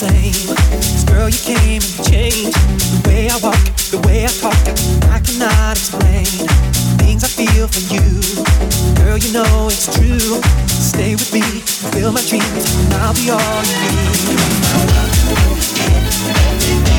same. 0.00 0.56
Cause 0.56 1.04
girl, 1.04 1.28
you 1.28 1.36
came 1.44 1.82
and 1.82 1.92
you 1.92 2.04
changed 2.04 2.56
the 2.56 3.00
way 3.06 3.28
I 3.28 3.36
walk, 3.42 3.60
the 3.92 4.00
way 4.08 4.24
I 4.24 4.28
talk. 4.40 4.56
I 5.12 5.20
cannot 5.20 5.76
explain 5.76 6.24
things 6.96 7.22
I 7.22 7.28
feel 7.28 7.68
for 7.68 7.84
you. 7.92 8.08
Girl, 8.96 9.18
you 9.18 9.30
know 9.32 9.68
it's 9.68 9.94
true. 9.94 10.40
Stay 10.68 11.12
with 11.12 11.30
me, 11.34 11.42
fulfill 11.42 12.12
my 12.12 12.22
dreams, 12.22 12.64
and 12.80 12.94
I'll 12.94 13.12
be 13.12 13.28
all 13.28 13.62
you 13.68 13.76
need. 16.84 16.89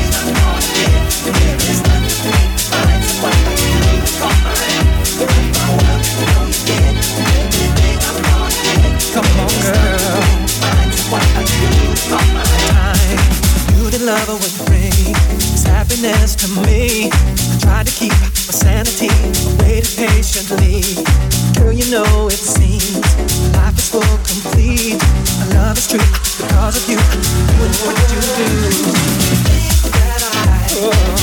madness 16.02 16.34
to 16.34 16.48
me. 16.66 17.10
I 17.10 17.58
tried 17.60 17.86
to 17.86 17.92
keep 17.92 18.12
my 18.12 18.52
sanity, 18.52 19.08
I 19.08 19.62
waited 19.62 19.94
patiently. 19.96 20.82
Girl, 21.54 21.72
you 21.72 21.90
know 21.90 22.28
it 22.28 22.32
seems 22.32 22.98
life 23.54 23.76
is 23.78 23.90
full 23.90 24.02
complete. 24.26 25.00
I 25.00 25.54
love 25.54 25.78
is 25.78 25.88
true 25.88 26.00
because 26.38 26.76
of 26.76 26.88
you. 26.90 26.96
You 26.96 27.68
know 27.68 27.86
what 27.86 27.96
you 28.10 28.20
do. 28.36 28.50
That 29.92 30.22
I. 30.34 30.68
Oh. 30.74 31.21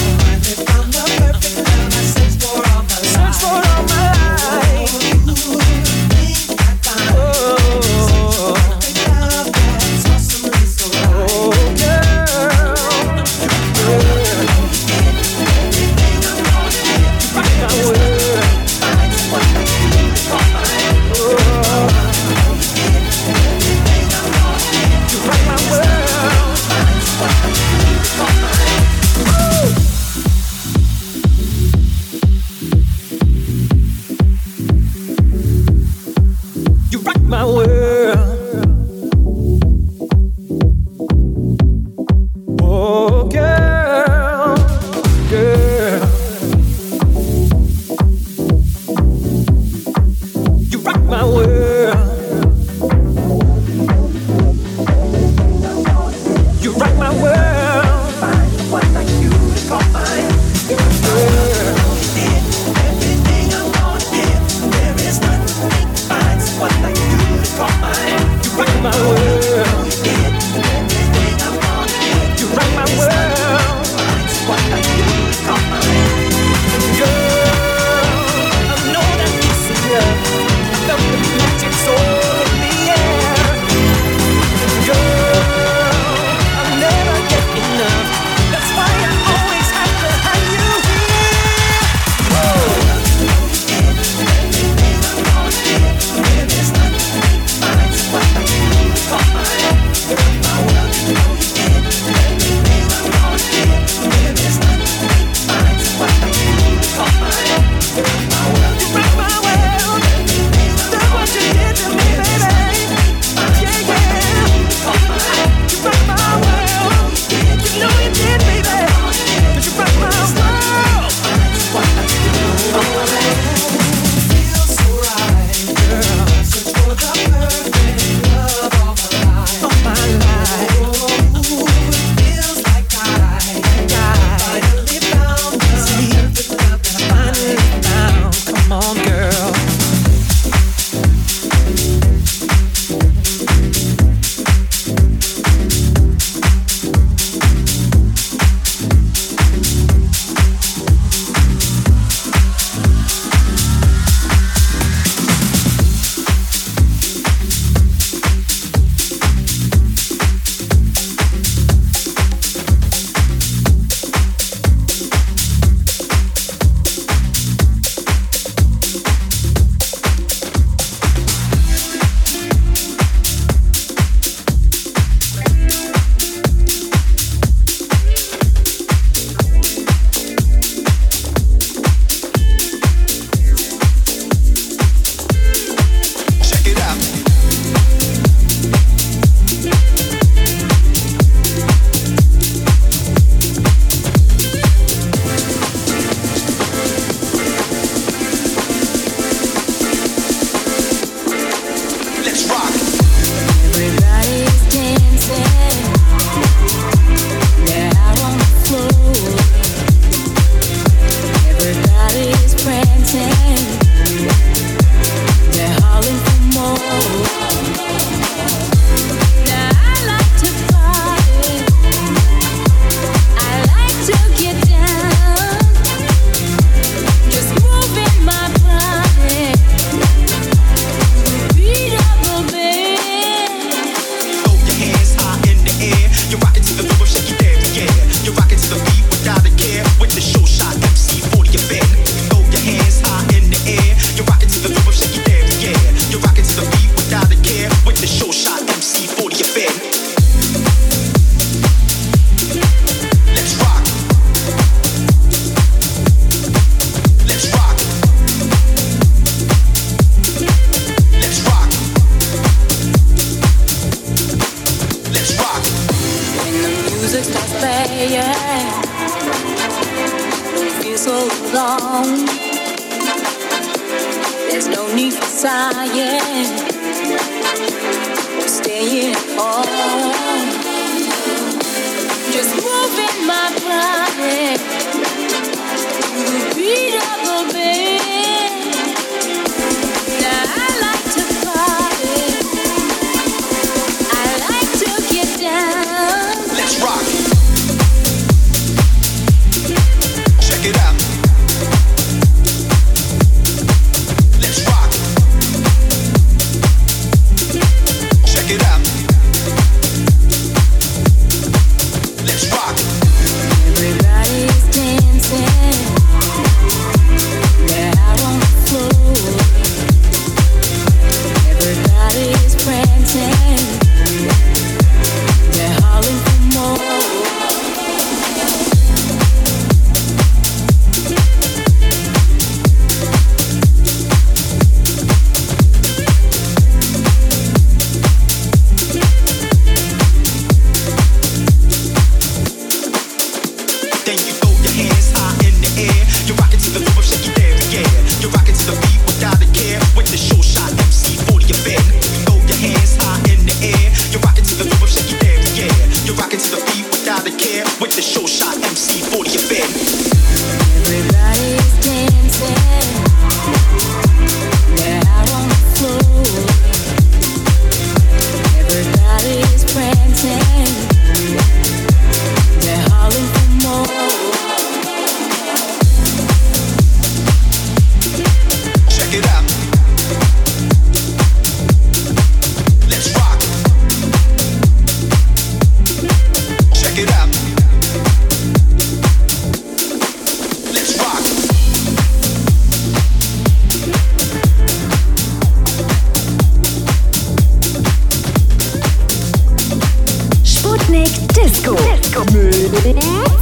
Disco. 401.06 401.76
Disco. 401.76 402.24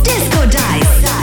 Disco 0.04 0.46
Dice. 0.46 1.17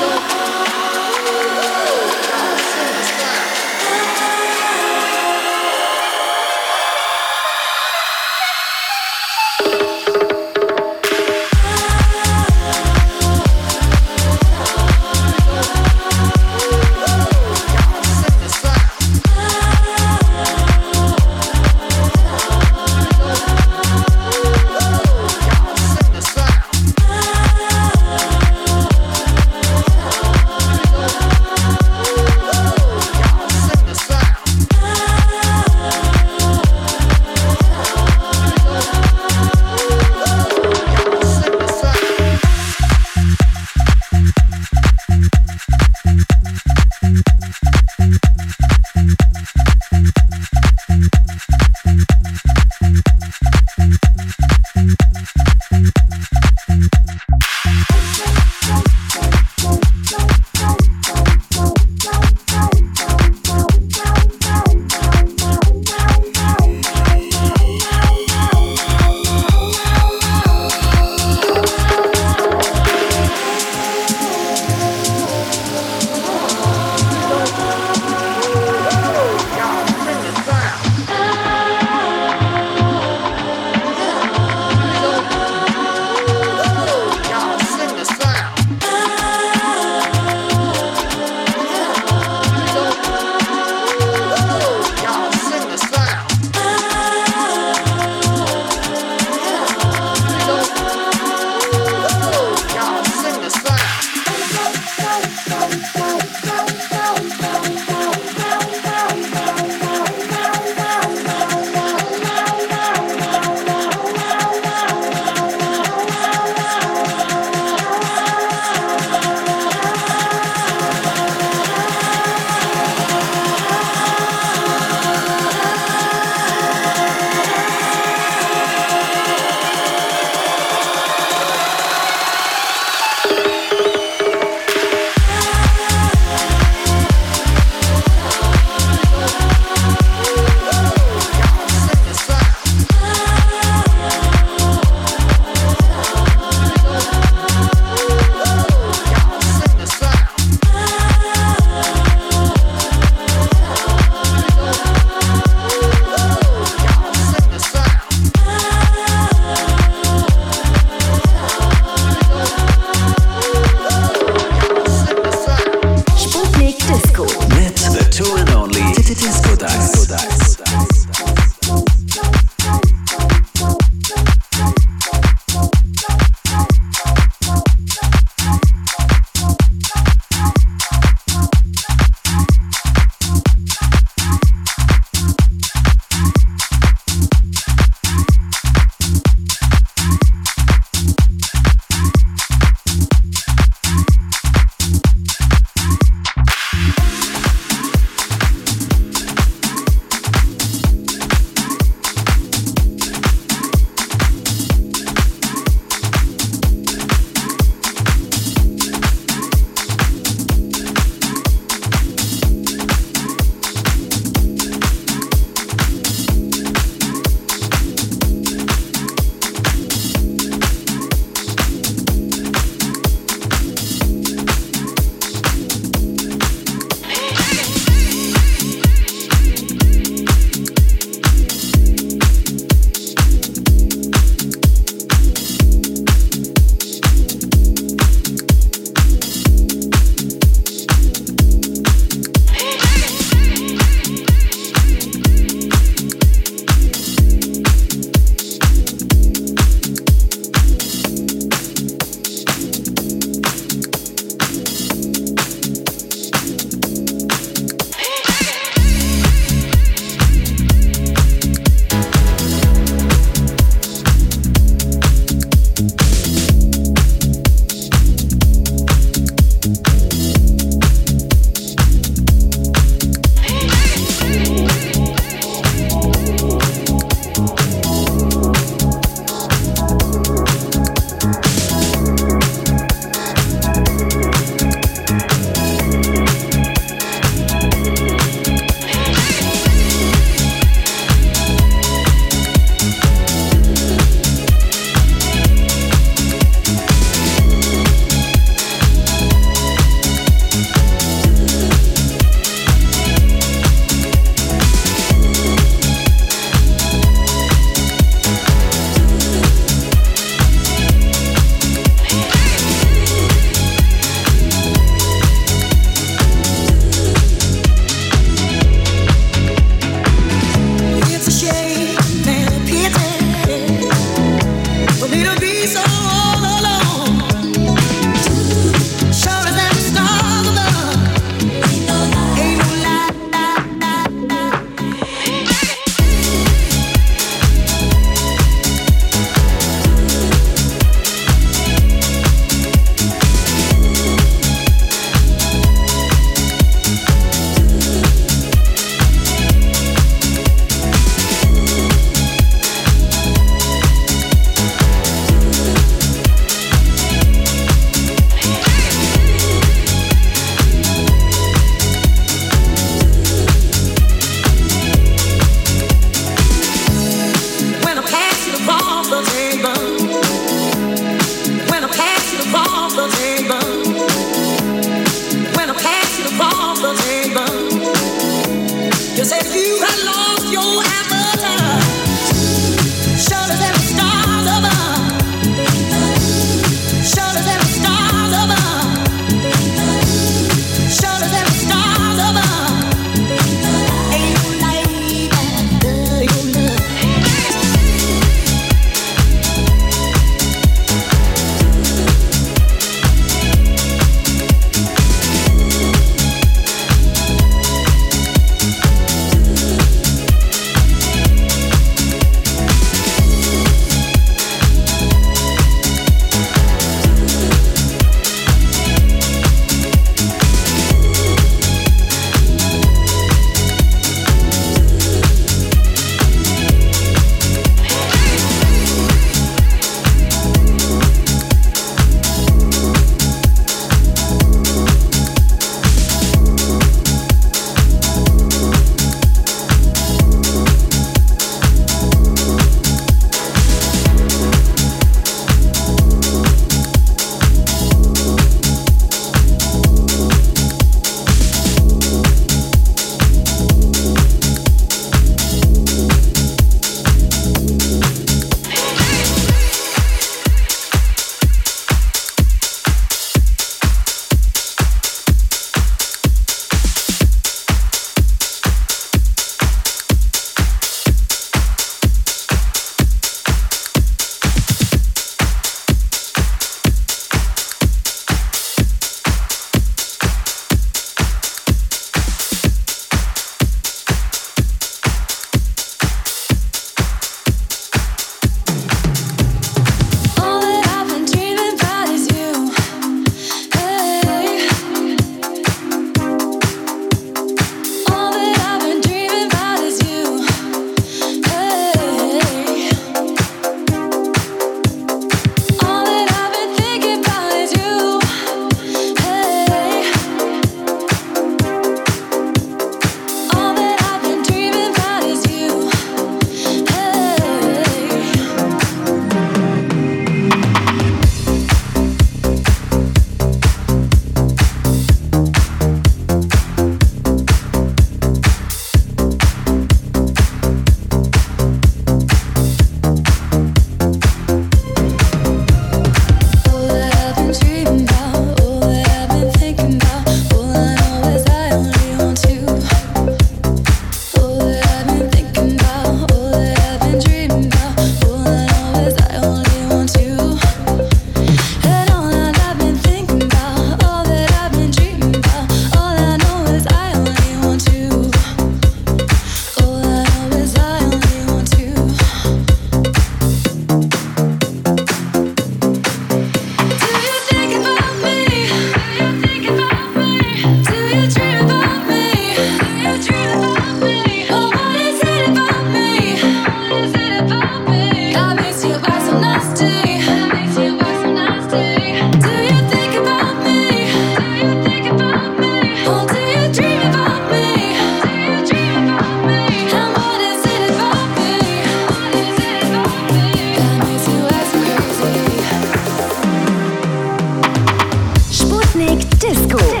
Disco. 599.41 600.00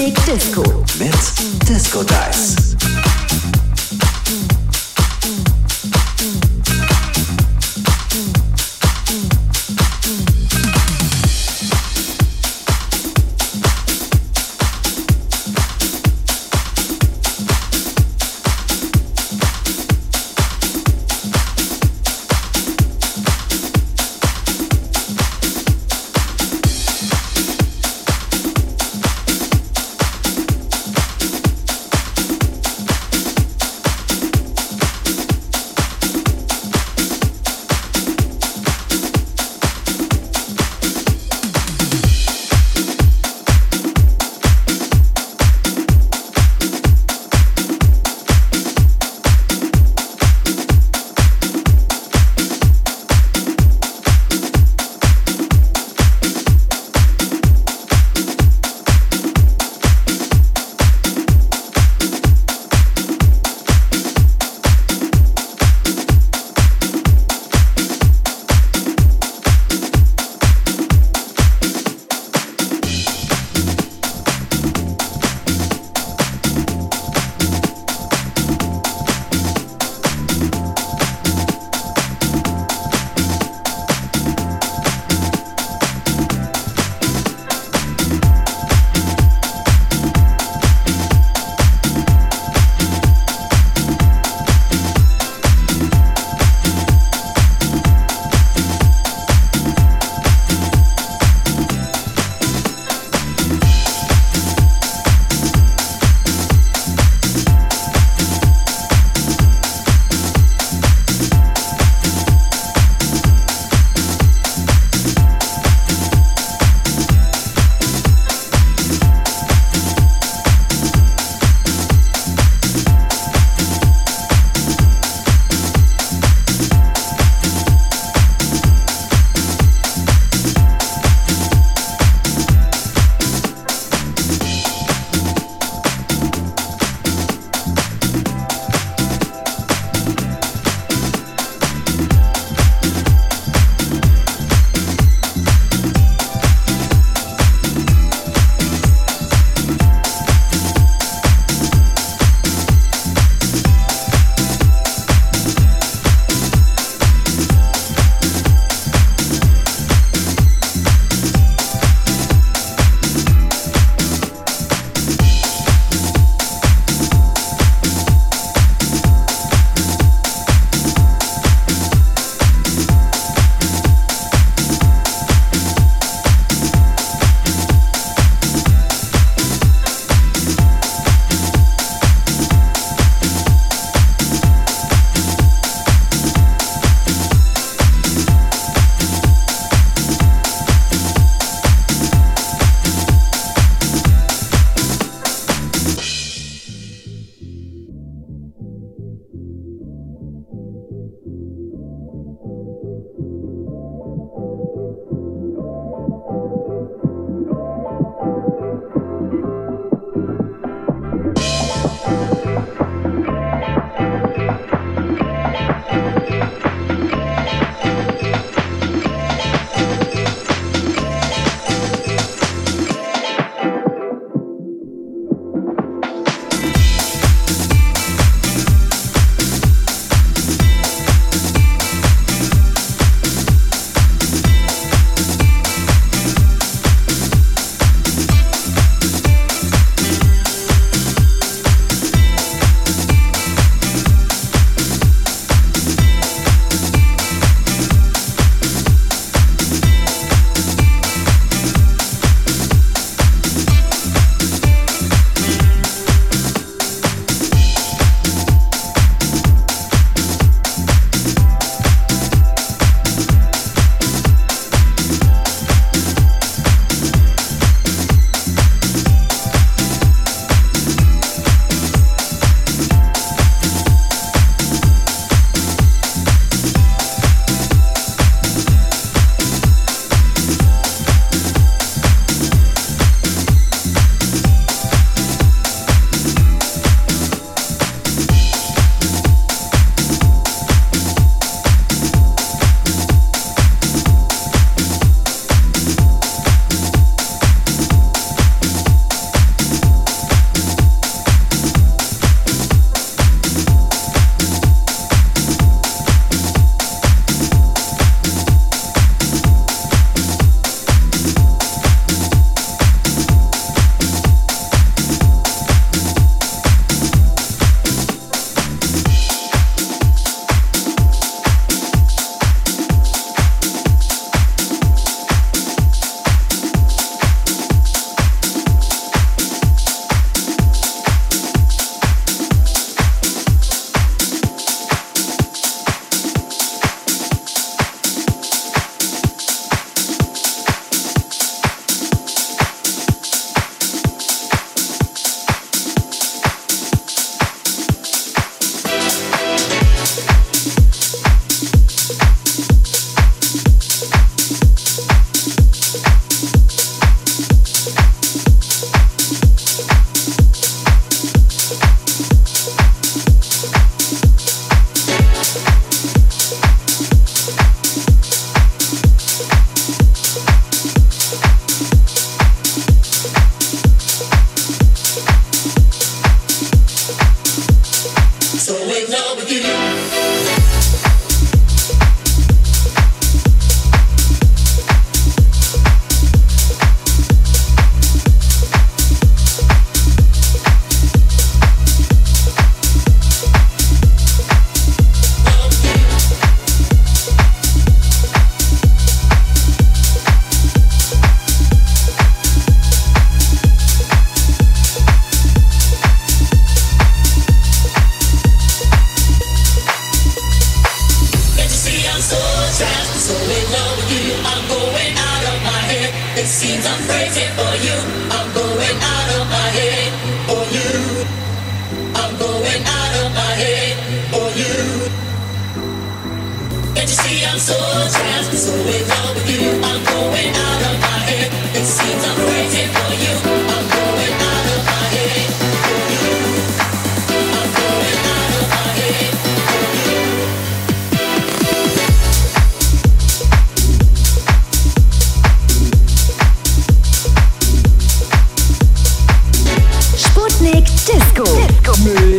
Sputnik 0.00 0.24
Disco. 0.24 0.62
Mit 0.98 1.68
Disco 1.68 2.02
Dice. 2.02 3.09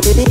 baby. 0.01 0.30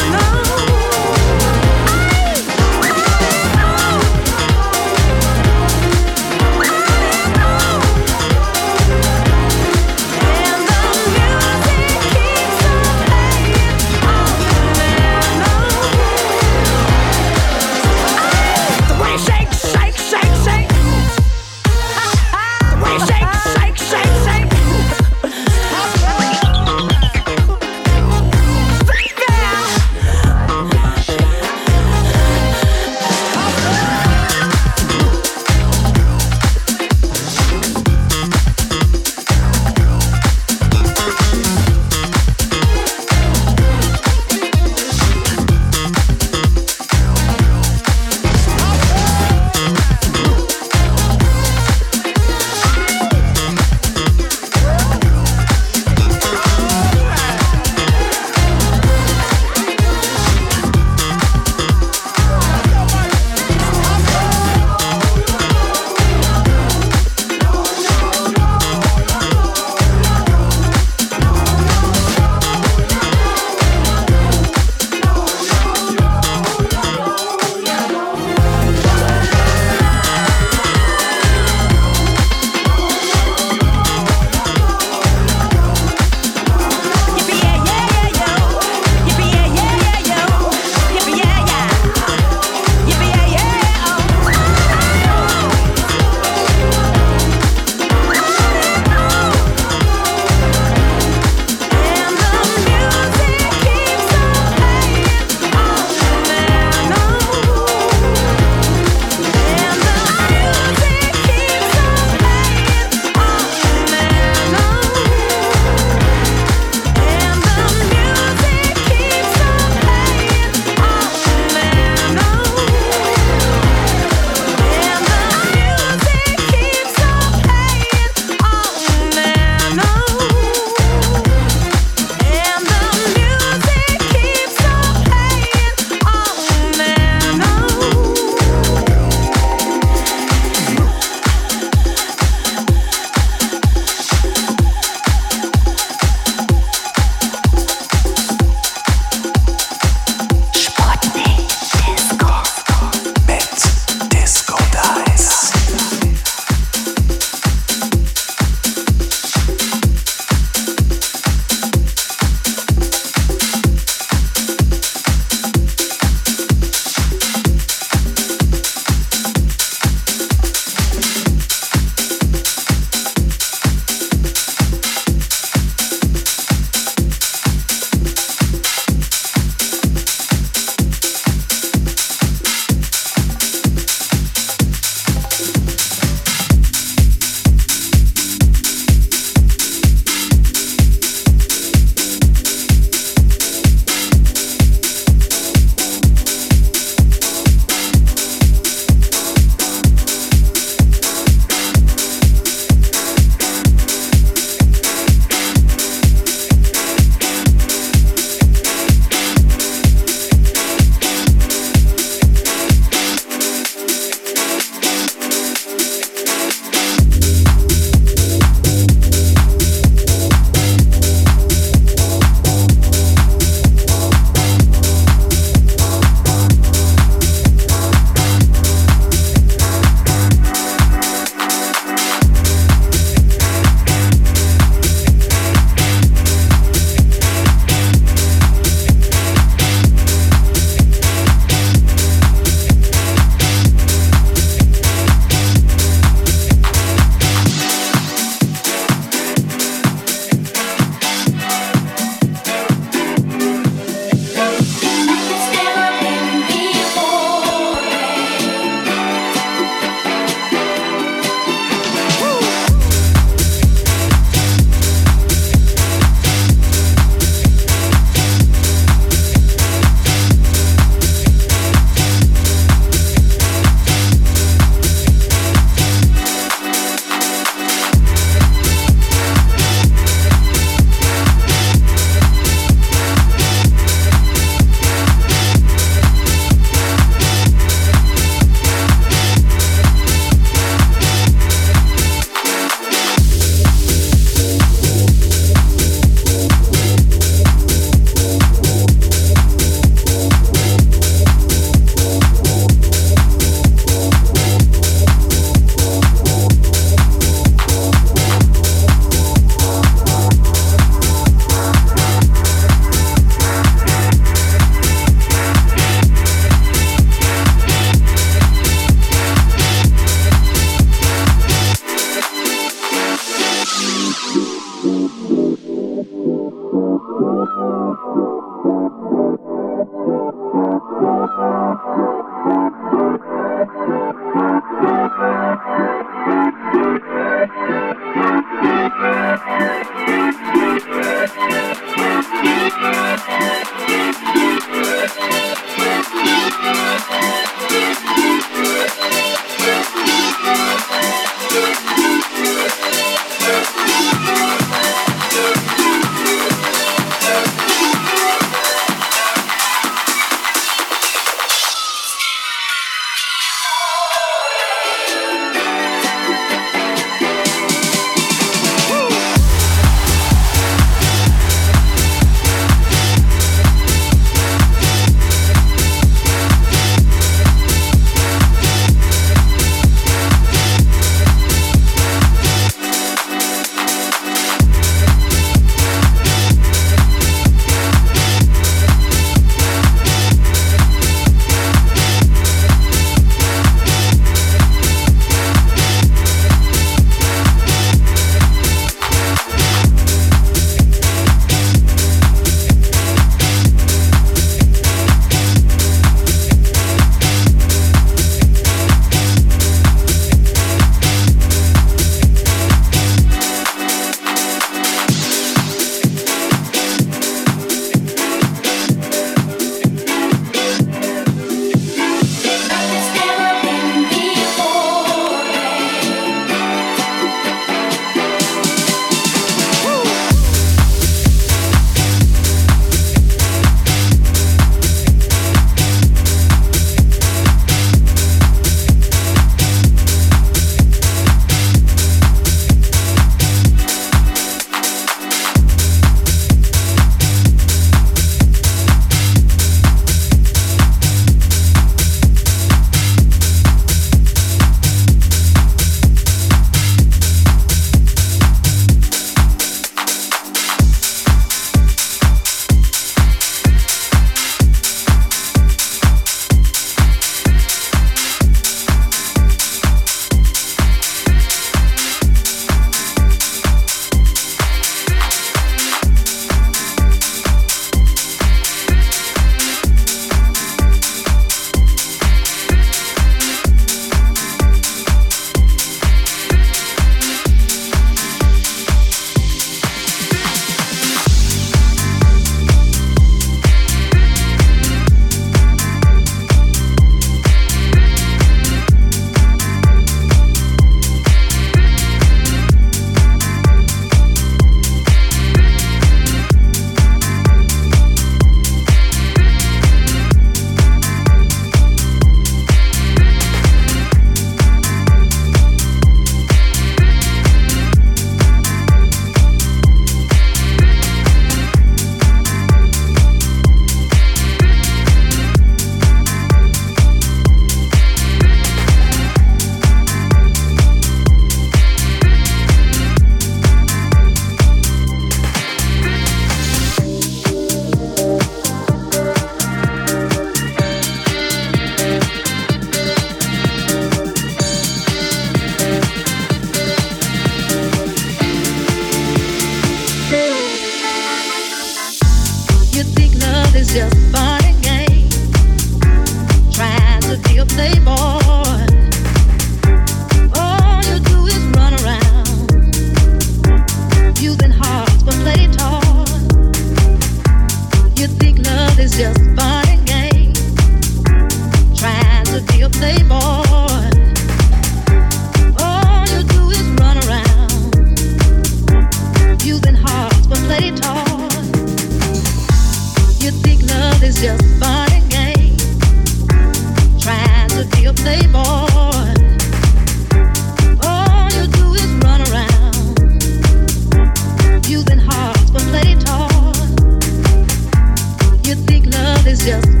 just 599.65 600.00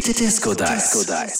Two 0.00 0.12
and 0.12 0.16
Disco 0.16 0.54
Dice. 0.54 1.37